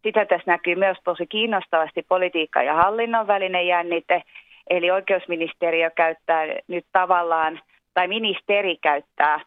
[0.03, 4.23] Sitä tässä näkyy myös tosi kiinnostavasti politiikka ja hallinnon välinen jännite,
[4.71, 7.61] Eli oikeusministeriö käyttää nyt tavallaan,
[7.95, 9.41] tai ministeri käyttää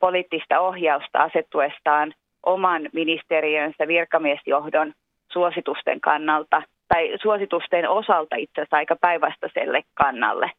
[0.00, 2.14] poliittista ohjausta asettuestaan
[2.46, 4.92] oman ministeriönsä virkamiesjohdon
[5.32, 10.50] suositusten kannalta, tai suositusten osalta itse asiassa aika päinvastaiselle kannalle.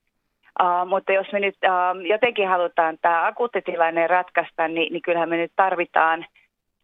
[0.61, 5.37] Uh, mutta jos me nyt uh, jotenkin halutaan tämä akuuttitilanne ratkaista, niin, niin kyllähän me
[5.37, 6.25] nyt tarvitaan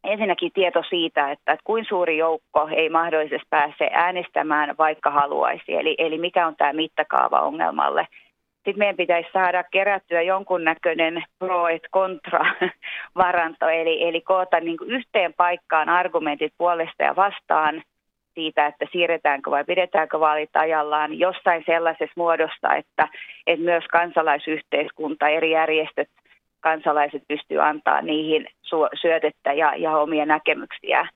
[0.04, 5.74] ensinnäkin tieto siitä, että, että kuin suuri joukko ei mahdollisesti pääse äänestämään, vaikka haluaisi.
[5.76, 8.08] Eli, eli mikä on tämä mittakaava ongelmalle.
[8.56, 12.46] Sitten meidän pitäisi saada kerättyä jonkunnäköinen pro et contra
[13.24, 17.84] varanto, eli, eli koota niin kuin yhteen paikkaan argumentit puolesta ja vastaan
[18.34, 23.08] siitä, että siirretäänkö vai pidetäänkö vaalit ajallaan jossain sellaisessa muodossa, että,
[23.48, 26.10] että myös kansalaisyhteiskunta, eri järjestöt
[26.64, 28.48] kansalaiset pystyy antaa niihin
[29.02, 31.08] syötettä ja, ja omia näkemyksiä.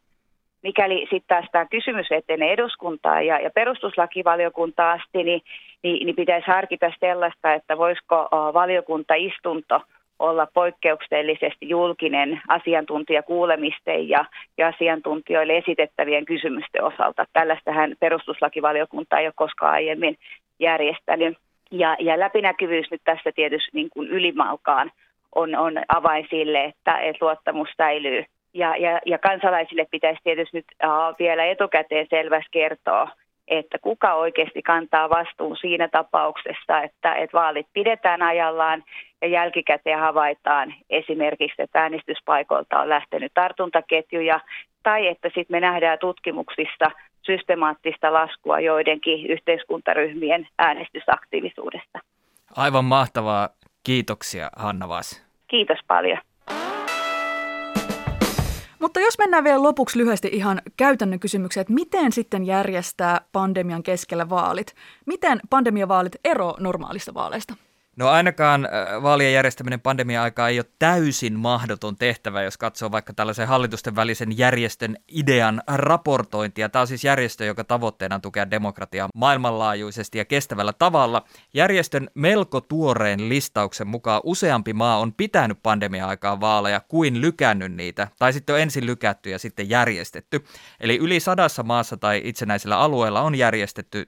[0.63, 5.41] Mikäli sitten taas tämä kysymys etenee eduskuntaan ja, ja perustuslakivaliokuntaan asti, niin,
[5.83, 9.81] niin, niin pitäisi harkita sellaista, että voisiko valiokuntaistunto
[10.19, 14.25] olla poikkeuksellisesti julkinen asiantuntijakuulemisten ja,
[14.57, 17.25] ja asiantuntijoille esitettävien kysymysten osalta.
[17.33, 20.17] Tällaistähän perustuslakivaliokunta ei ole koskaan aiemmin
[20.59, 21.37] järjestänyt.
[21.71, 24.91] Ja, ja läpinäkyvyys nyt tässä tietysti niin kuin ylimalkaan
[25.37, 28.25] on, on avain sille, että, että luottamus säilyy.
[28.53, 33.07] Ja, ja, ja kansalaisille pitäisi tietysti nyt uh, vielä etukäteen selvästi kertoa,
[33.47, 38.83] että kuka oikeasti kantaa vastuun siinä tapauksessa, että, että vaalit pidetään ajallaan
[39.21, 44.39] ja jälkikäteen havaitaan esimerkiksi, että äänestyspaikoilta on lähtenyt tartuntaketjuja,
[44.83, 51.99] tai että sitten me nähdään tutkimuksissa systemaattista laskua joidenkin yhteiskuntaryhmien äänestysaktiivisuudesta.
[52.55, 53.49] Aivan mahtavaa.
[53.83, 55.26] Kiitoksia Hanna Vaas.
[55.47, 56.17] Kiitos paljon.
[58.79, 64.29] Mutta jos mennään vielä lopuksi lyhyesti ihan käytännön kysymykseen, että miten sitten järjestää pandemian keskellä
[64.29, 64.75] vaalit?
[65.05, 67.53] Miten pandemiavaalit ero normaalista vaaleista?
[67.97, 73.47] No ainakaan äh, vaalien järjestäminen pandemia-aikaa ei ole täysin mahdoton tehtävä, jos katsoo vaikka tällaisen
[73.47, 76.69] hallitusten välisen järjestön idean raportointia.
[76.69, 81.23] Tämä on siis järjestö, joka tavoitteena on tukea demokratiaa maailmanlaajuisesti ja kestävällä tavalla.
[81.53, 88.33] Järjestön melko tuoreen listauksen mukaan useampi maa on pitänyt pandemia-aikaa vaaleja kuin lykännyt niitä, tai
[88.33, 90.43] sitten on ensin lykätty ja sitten järjestetty.
[90.79, 94.05] Eli yli sadassa maassa tai itsenäisellä alueella on järjestetty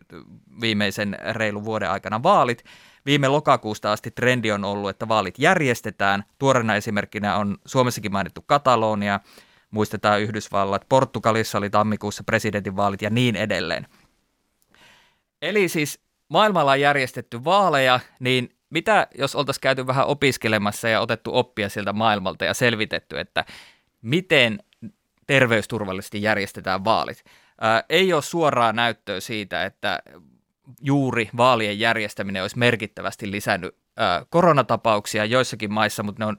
[0.62, 2.64] viimeisen reilun vuoden aikana vaalit,
[3.06, 6.24] Viime lokakuusta asti trendi on ollut, että vaalit järjestetään.
[6.40, 9.20] Tuorena esimerkkinä on Suomessakin mainittu Katalonia,
[9.72, 13.88] muistetaan Yhdysvallat, Portugalissa oli tammikuussa presidentinvaalit ja niin edelleen.
[15.42, 21.32] Eli siis maailmalla on järjestetty vaaleja, niin mitä jos oltaisiin käyty vähän opiskelemassa ja otettu
[21.34, 23.46] oppia sieltä maailmalta ja selvitetty, että
[24.02, 24.60] miten
[25.28, 27.24] terveysturvallisesti järjestetään vaalit?
[27.62, 30.00] Ää, ei ole suoraa näyttöä siitä, että
[30.82, 36.38] juuri vaalien järjestäminen olisi merkittävästi lisännyt ää, koronatapauksia joissakin maissa, mutta ne on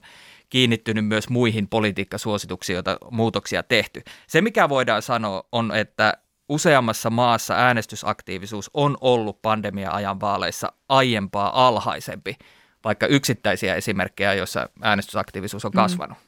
[0.50, 4.02] kiinnittynyt myös muihin politiikkasuosituksiin, joita muutoksia tehty.
[4.26, 6.14] Se, mikä voidaan sanoa, on, että
[6.48, 12.36] useammassa maassa äänestysaktiivisuus on ollut pandemia-ajan vaaleissa aiempaa alhaisempi,
[12.84, 15.76] vaikka yksittäisiä esimerkkejä, joissa äänestysaktiivisuus on mm.
[15.76, 16.18] kasvanut.
[16.18, 16.24] Mm.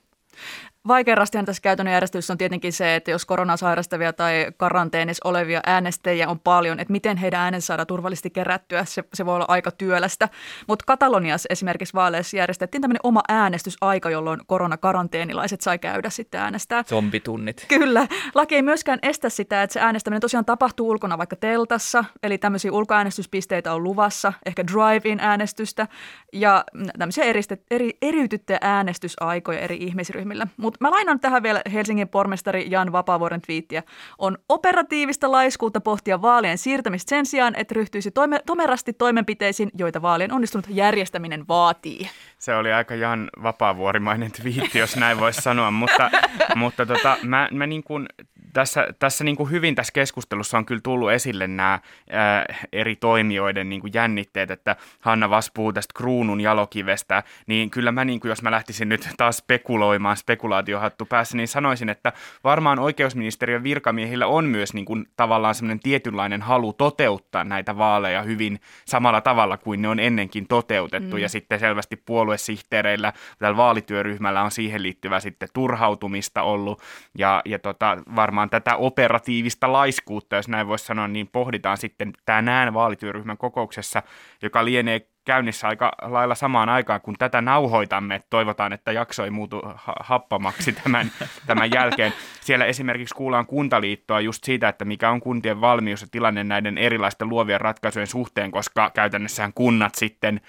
[0.88, 6.29] Vaikearastihan tässä käytännön järjestelyssä on tietenkin se, että jos koronaa sairastavia tai karanteenissa olevia äänestäjiä
[6.29, 10.29] on paljon, että miten heidän äänensä saadaan turvallisesti kerättyä, se, se voi olla aika työlästä.
[10.66, 16.83] Mutta Kataloniassa esimerkiksi vaaleissa järjestettiin tämmöinen oma äänestysaika, jolloin koronakaranteenilaiset sai käydä sitten äänestää.
[16.83, 17.64] Zombitunnit.
[17.68, 18.07] Kyllä.
[18.35, 22.73] Laki ei myöskään estä sitä, että se äänestäminen tosiaan tapahtuu ulkona vaikka teltassa, eli tämmöisiä
[22.73, 25.88] ulkoäänestyspisteitä on luvassa, ehkä drive-in äänestystä
[26.33, 26.64] ja
[26.99, 30.47] tämmöisiä eristet, eri, eriytyttyjä äänestysaikoja eri ihmisryhmillä.
[30.57, 33.82] Mut mutta mä lainan tähän vielä Helsingin pormestari Jan Vapaavuoren twiittiä.
[34.18, 40.32] On operatiivista laiskuutta pohtia vaalien siirtämistä sen sijaan, että ryhtyisi toime- tomerasti toimenpiteisiin, joita vaalien
[40.32, 42.11] onnistunut järjestäminen vaatii.
[42.38, 46.11] Se oli aika Jan Vapaavuorimainen twiitti, jos näin voisi sanoa, mutta,
[46.56, 48.06] mutta tota, mä, mä niin kuin
[48.53, 53.69] tässä, tässä niin kuin hyvin tässä keskustelussa on kyllä tullut esille nämä ää, eri toimijoiden
[53.69, 58.29] niin kuin jännitteet, että Hanna Vas puhuu tästä kruunun jalokivestä, niin kyllä mä, niin kuin,
[58.29, 62.12] jos mä lähtisin nyt taas spekuloimaan, spekulaatiohattu päässä, niin sanoisin, että
[62.45, 68.61] varmaan oikeusministeriön virkamiehillä on myös niin kuin, tavallaan semmoinen tietynlainen halu toteuttaa näitä vaaleja hyvin
[68.85, 71.23] samalla tavalla kuin ne on ennenkin toteutettu, mm.
[71.23, 76.83] ja sitten selvästi puoluesihteereillä, tällä vaalityöryhmällä on siihen liittyvä sitten turhautumista ollut,
[77.19, 82.12] ja, ja tota, varmaan nimenomaan tätä operatiivista laiskuutta, jos näin voisi sanoa, niin pohditaan sitten
[82.24, 84.02] tänään vaalityöryhmän kokouksessa,
[84.42, 88.20] joka lienee käynnissä aika lailla samaan aikaan, kun tätä nauhoitamme.
[88.31, 89.62] Toivotaan, että jakso ei muutu
[90.00, 91.11] happamaksi tämän,
[91.46, 92.12] tämän jälkeen.
[92.40, 97.28] Siellä esimerkiksi kuullaan kuntaliittoa just siitä, että mikä on kuntien valmius ja tilanne näiden erilaisten
[97.28, 100.40] luovien ratkaisujen suhteen, koska käytännössähän kunnat sitten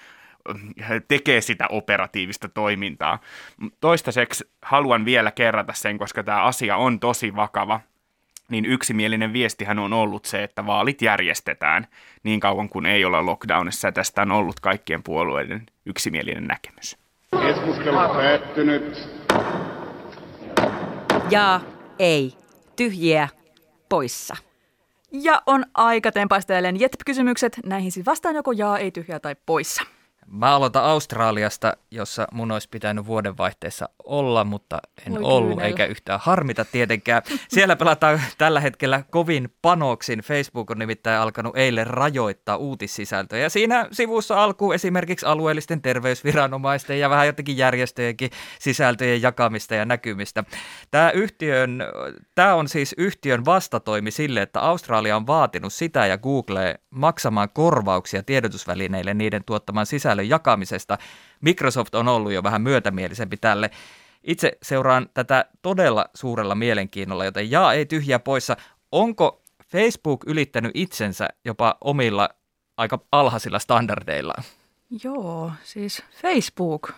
[1.08, 3.18] tekee sitä operatiivista toimintaa.
[3.80, 7.80] Toistaiseksi haluan vielä kerrata sen, koska tämä asia on tosi vakava,
[8.48, 11.86] niin yksimielinen viestihän on ollut se, että vaalit järjestetään
[12.22, 13.92] niin kauan kuin ei olla lockdownissa.
[13.92, 16.96] Tästä on ollut kaikkien puolueiden yksimielinen näkemys.
[17.40, 19.08] Keskustelu päättynyt.
[21.30, 21.60] Ja
[21.98, 22.32] ei.
[22.76, 23.28] Tyhjiä
[23.88, 24.36] poissa.
[25.12, 26.76] Ja on aika tempaista jälleen
[27.06, 29.82] kysymykset Näihin siis vastaan joko jaa, ei tyhjää tai poissa.
[30.26, 35.66] Mä aloitan Australiasta, jossa mun olisi pitänyt vuodenvaihteessa olla, mutta en Voi ollut, kyynellä.
[35.66, 37.22] eikä yhtään harmita tietenkään.
[37.48, 40.18] Siellä pelataan tällä hetkellä kovin panoksin.
[40.20, 43.42] Facebook on nimittäin alkanut eilen rajoittaa uutissisältöjä.
[43.42, 50.44] Ja siinä sivussa alkuu esimerkiksi alueellisten terveysviranomaisten ja vähän jotenkin järjestöjenkin sisältöjen jakamista ja näkymistä.
[50.90, 51.82] Tämä, yhtiön,
[52.34, 58.22] tämä on siis yhtiön vastatoimi sille, että Australia on vaatinut sitä ja Google maksamaan korvauksia
[58.22, 60.98] tiedotusvälineille niiden tuottaman sisällön jakamisesta.
[61.40, 63.70] Microsoft on ollut jo vähän myötämielisempi tälle.
[64.22, 68.56] Itse seuraan tätä todella suurella mielenkiinnolla, joten jaa ei tyhjä poissa.
[68.92, 72.28] Onko Facebook ylittänyt itsensä jopa omilla
[72.76, 74.34] aika alhaisilla standardeilla?
[75.04, 76.92] Joo, siis Facebook.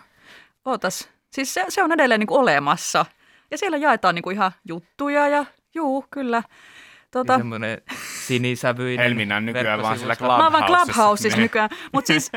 [0.65, 3.05] Ootas, siis se, se on edelleen niin olemassa.
[3.51, 6.43] Ja siellä jaetaan niin kuin ihan juttuja ja juu, kyllä.
[7.11, 7.33] Tota...
[7.33, 7.81] Ja semmoinen
[8.25, 10.49] sinisävyinen Helminä nykyään vaan siellä Clubhouseissa.
[10.51, 11.69] Mä oon vaan Clubhouseissa nykyään.
[11.93, 12.31] Mutta siis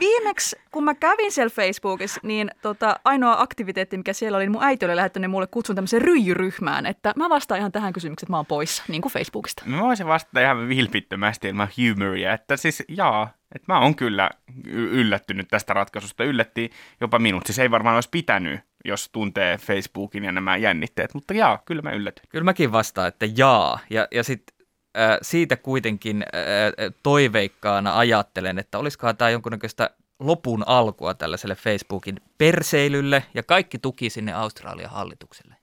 [0.00, 4.62] viimeksi, kun mä kävin siellä Facebookissa, niin tota, ainoa aktiviteetti, mikä siellä oli, niin mun
[4.62, 8.36] äiti oli lähettänyt mulle kutsun tämmöiseen ryijyryhmään, että mä vastaan ihan tähän kysymykseen, että mä
[8.36, 9.62] oon poissa, niin kuin Facebookista.
[9.66, 14.30] Mä voisin vastata ihan vilpittömästi ilman humoria, että siis jaa, Et mä oon kyllä
[14.72, 16.24] yllättynyt tästä ratkaisusta.
[16.24, 17.46] Yllätti jopa minut.
[17.46, 21.14] Siis ei varmaan olisi pitänyt, jos tuntee Facebookin ja nämä jännitteet.
[21.14, 22.24] Mutta jaa, kyllä mä yllätyn.
[22.28, 23.78] Kyllä mäkin vastaan, että jaa.
[23.90, 24.66] Ja, ja sitten
[24.98, 29.90] äh, siitä kuitenkin äh, toiveikkaana ajattelen, että olisikohan tämä jonkunnäköistä
[30.20, 35.54] lopun alkua tällaiselle Facebookin perseilylle ja kaikki tuki sinne Australian hallitukselle.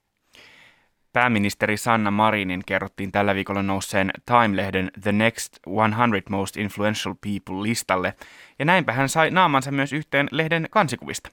[1.13, 8.13] Pääministeri Sanna Marinin kerrottiin tällä viikolla nousseen Time-lehden The Next 100 Most Influential People listalle,
[8.59, 11.29] ja näinpä hän sai naamansa myös yhteen lehden kansikuvista.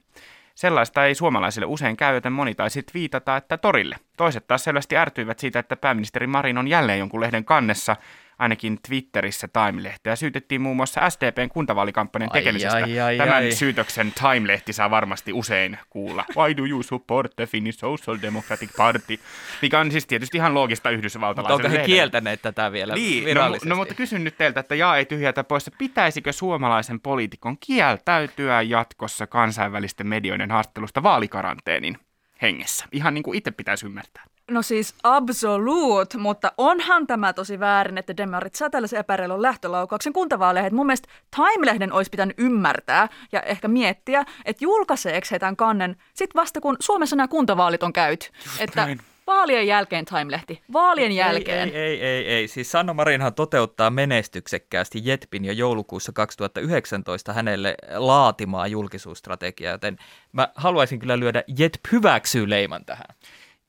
[0.55, 3.95] Sellaista ei suomalaisille usein käy, joten moni taisi viitata, että torille.
[4.17, 7.95] Toiset taas selvästi ärtyivät siitä, että pääministeri Marin on jälleen jonkun lehden kannessa,
[8.39, 12.75] ainakin Twitterissä Time-lehteä syytettiin muun muassa SDPn kuntavaalikampanjan Ai, tekemisestä.
[12.75, 13.51] ai, ai, Tämän ai.
[13.51, 16.25] syytöksen Time-lehti saa varmasti usein kuulla.
[16.37, 19.19] Why do you support the Finnish Social Democratic Party?
[19.61, 23.25] Mikä on siis tietysti ihan loogista Mutta yhdysvaltalaiselle onko he kieltäneet tätä vielä Niin, no,
[23.27, 23.69] virallisesti?
[23.69, 25.71] no, mutta kysyn nyt teiltä, että jaa ei tyhjätä pois.
[25.77, 31.97] Pitäisikö suomalaisen poliitikon kieltäytyä jatkossa kansainvälisten medioiden haastattelusta vaalikaranteenin
[32.41, 32.85] hengessä?
[32.91, 34.23] Ihan niin kuin itse pitäisi ymmärtää.
[34.51, 40.75] No siis absoluut, mutta onhan tämä tosi väärin, että demarit saa tällaisen epäreilun lähtölaukauksen kuntavaaleihin.
[40.75, 46.35] Mun mielestä Time-lehden olisi pitänyt ymmärtää ja ehkä miettiä, että julkaiseeko he tämän kannen sit
[46.35, 48.27] vasta kun Suomessa nämä kuntavaalit on käyty.
[48.59, 49.01] että näin.
[49.27, 51.69] Vaalien jälkeen Time-lehti, vaalien jälkeen.
[51.69, 52.47] Ei, ei, ei, ei.
[52.47, 59.97] Siis Sanna Marinhan toteuttaa menestyksekkäästi Jetpin jo joulukuussa 2019 hänelle laatimaa julkisuusstrategiaa, joten
[60.31, 63.15] mä haluaisin kyllä lyödä Jetp hyväksyy leiman tähän.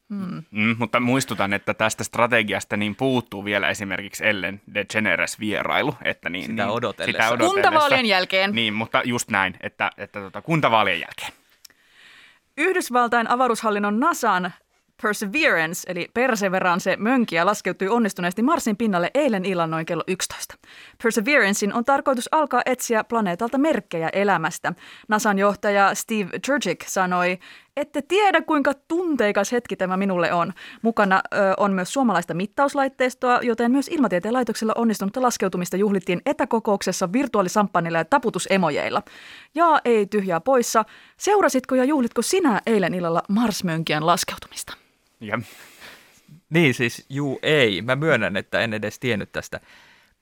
[0.08, 0.44] Mm,
[0.78, 5.94] mutta muistutan, että tästä strategiasta niin puuttuu vielä esimerkiksi Ellen DeGeneres vierailu.
[6.04, 7.22] Että niin, Sitä niin, odotellessa.
[7.22, 7.70] Sitä odotellessa.
[7.70, 8.52] Kuntavaalien jälkeen.
[8.52, 11.32] Niin, mutta just näin, että, että tota, kuntavaalien jälkeen.
[12.56, 14.52] Yhdysvaltain avaruushallinnon NASAn
[15.02, 20.54] Perseverance, eli Perseverance mönkiä laskeutui onnistuneesti Marsin pinnalle eilen illan noin kello 11.
[21.02, 24.72] Perseverancein on tarkoitus alkaa etsiä planeetalta merkkejä elämästä.
[25.08, 27.38] NASAn johtaja Steve Turcik sanoi,
[27.76, 30.52] ette tiedä kuinka tunteikas hetki tämä minulle on.
[30.82, 37.98] Mukana ö, on myös suomalaista mittauslaitteistoa, joten myös Ilmatieteen laitoksella onnistunutta laskeutumista juhlittiin etäkokouksessa virtuaalisamppanilla
[37.98, 39.02] ja taputusemojeilla.
[39.54, 40.84] Ja ei tyhjää poissa.
[41.16, 44.85] Seurasitko ja juhlitko sinä eilen illalla Marsmönkien laskeutumista?
[45.20, 45.40] Ja
[46.50, 47.82] Niin siis, juu ei.
[47.82, 49.60] Mä myönnän, että en edes tiennyt tästä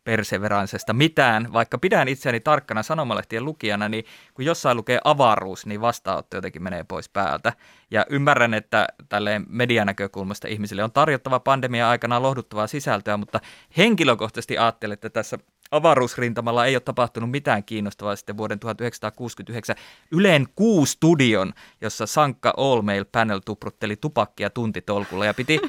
[0.04, 4.04] perseveransesta mitään, vaikka pidän itseäni tarkkana sanomalehtien lukijana, niin
[4.34, 7.52] kun jossain lukee avaruus, niin vastaanotto jotenkin menee pois päältä.
[7.90, 13.40] Ja ymmärrän, että tälleen medianäkökulmasta ihmisille on tarjottava pandemia aikana lohduttavaa sisältöä, mutta
[13.76, 15.38] henkilökohtaisesti ajattelen, että tässä
[15.70, 19.76] avaruusrintamalla ei ole tapahtunut mitään kiinnostavaa sitten vuoden 1969
[20.10, 25.60] Ylen Q-studion, jossa Sankka All Mail Panel tuprutteli tupakkia tuntitolkulla ja piti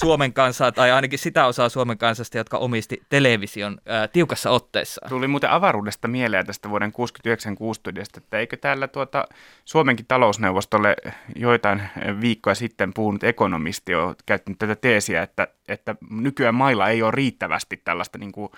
[0.00, 5.00] Suomen kansaa, tai ainakin sitä osaa Suomen kansasta, jotka omisti television ää, tiukassa otteessa.
[5.08, 9.24] Tuli muuten avaruudesta mieleen tästä vuoden 69 kuustudiosta, että eikö täällä tuota
[9.64, 10.96] Suomenkin talousneuvostolle
[11.36, 11.82] joitain
[12.20, 17.76] viikkoja sitten puhunut ekonomisti on käyttänyt tätä teesiä, että, että nykyään mailla ei ole riittävästi
[17.76, 18.48] tällaista niin kuin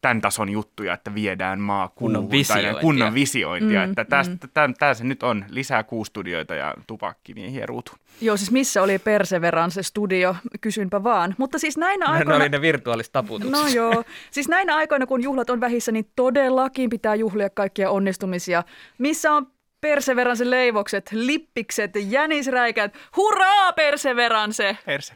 [0.00, 2.74] tämän tason juttuja, että viedään maa Kunnon visiointia.
[2.74, 3.84] kunnon visiointia.
[3.84, 4.74] Mm, että tästä, mm.
[4.78, 7.98] tämä se nyt on lisää kuustudioita ja tupakkimiehiä ruutuun.
[8.20, 11.34] Joo, siis missä oli Perseverance studio, kysynpä vaan.
[11.38, 12.36] Mutta siis näinä Ne aikoina...
[12.36, 13.52] oli ne virtuaaliset taputukset.
[13.52, 14.04] No joo.
[14.30, 18.62] Siis näinä aikoina, kun juhlat on vähissä, niin todellakin pitää juhlia kaikkia onnistumisia.
[18.98, 19.46] Missä on
[19.80, 22.94] Perseverance leivokset, lippikset, jänisräikät?
[23.16, 24.76] Hurraa Perseverance!
[24.86, 25.14] Perse.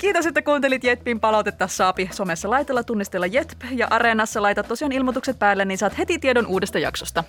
[0.00, 5.38] Kiitos, että kuuntelit Jetpin palautetta Saapi somessa laitella tunnistella Jetp ja Areenassa laitat tosiaan ilmoitukset
[5.38, 7.24] päälle, niin saat heti tiedon uudesta jaksosta.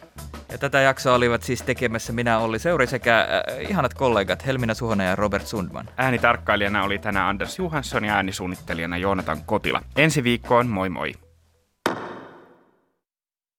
[0.52, 5.08] Ja tätä jaksoa olivat siis tekemässä minä Olli Seuri sekä äh, ihanat kollegat Helmina Suhonen
[5.08, 5.90] ja Robert Sundman.
[5.98, 9.82] Äänitarkkailijana oli tänään Anders Johansson ja äänisuunnittelijana Joonatan Kotila.
[9.96, 11.14] Ensi viikkoon, moi moi!